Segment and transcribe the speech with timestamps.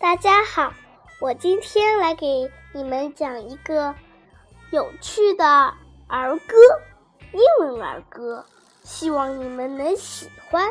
[0.00, 0.72] 大家好，
[1.20, 3.96] 我今天来给你们讲一个
[4.70, 5.74] 有趣的
[6.06, 6.56] 儿歌，
[7.32, 8.46] 英文儿歌，
[8.84, 10.70] 希望你们能喜欢。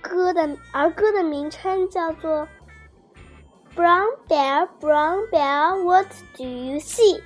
[0.00, 2.48] 歌的儿歌的名称叫做
[3.76, 6.06] 《Brown Bear, Brown Bear, What
[6.38, 7.22] do you see?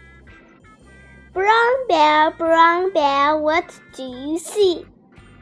[1.33, 4.87] Brown Bear, Brown Bear, What do you see?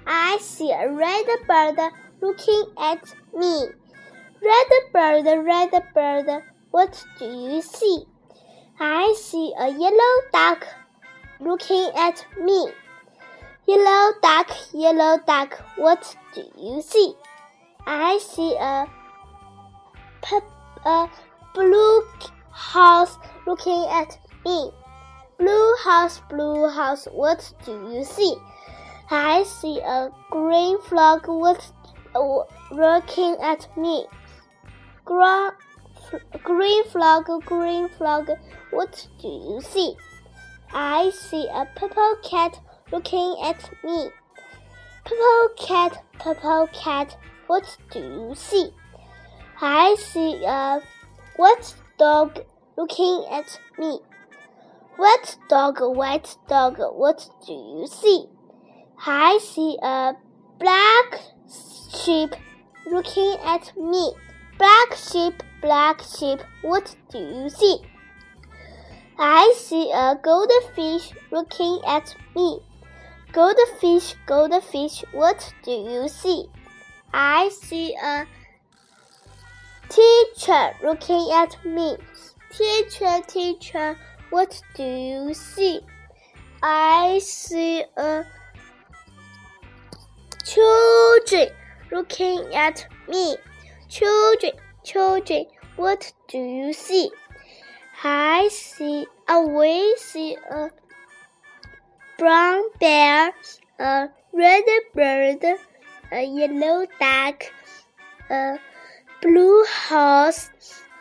[0.05, 1.79] I see a red bird
[2.21, 3.01] looking at
[3.33, 3.73] me.
[4.45, 6.43] Red bird, red bird,
[6.73, 8.05] what do you see?
[8.81, 10.67] I see a yellow duck
[11.39, 12.67] looking at me.
[13.69, 17.15] Yellow duck, yellow duck, what do you see?
[17.87, 18.89] I see a,
[20.87, 21.09] a
[21.55, 22.03] blue
[22.51, 24.73] house looking at me.
[25.39, 28.35] Blue house, blue house, what do you see?
[29.09, 31.73] I see a green frog what,
[32.73, 34.07] looking at me.
[35.05, 35.53] Gra
[36.45, 38.31] green frog, green frog,
[38.71, 39.97] what do you see?
[40.73, 42.61] I see a purple cat
[42.93, 44.11] looking at me.
[45.05, 47.17] Purple cat, purple cat,
[47.49, 48.71] what do you see?
[49.61, 50.81] I see a
[51.37, 52.39] white dog
[52.77, 53.99] looking at me.
[54.97, 58.27] White dog, white dog, what do you see?
[59.05, 60.13] I see a
[60.61, 61.21] black
[61.93, 62.35] sheep
[62.87, 64.13] looking at me.
[64.59, 67.79] Black sheep, black sheep, what do you see?
[69.19, 72.61] I see a goldfish looking at me.
[73.33, 76.47] Goldfish, goldfish, what do you see?
[77.15, 78.27] I see a
[79.89, 81.97] teacher looking at me.
[82.51, 83.97] Teacher, teacher,
[84.31, 85.81] what do you see?
[86.63, 88.25] I see a
[90.45, 91.49] children
[91.91, 93.37] looking at me.
[93.93, 94.53] Children,
[94.85, 95.45] children,
[95.77, 97.11] what do you see?
[98.03, 100.71] I see, a we see a
[102.19, 103.33] brown bear,
[103.79, 104.65] a red
[104.95, 105.45] bird,
[106.11, 107.45] a yellow duck,
[108.31, 108.57] a
[109.21, 110.49] blue horse,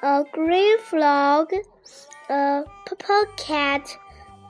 [0.04, 1.54] a green frog,
[2.30, 3.88] a purple cat,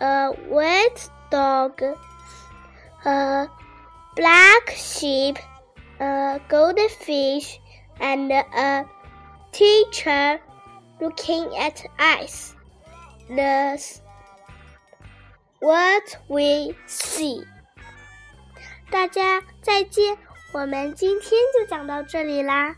[0.02, 1.79] a white dog,
[3.06, 3.47] a
[4.16, 5.38] black sheep,
[6.00, 7.59] a goldfish,
[8.00, 8.84] and a
[9.53, 10.41] teacher
[11.00, 12.54] looking at us.
[13.28, 14.00] That's
[15.60, 17.44] what we see.
[18.91, 20.16] 大家再见，
[20.53, 22.77] 我们今天就讲到这里啦。